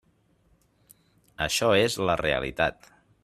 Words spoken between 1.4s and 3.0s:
Això és la realitat.